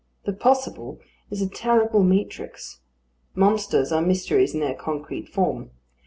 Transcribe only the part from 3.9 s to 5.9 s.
are mysteries in their concrete form.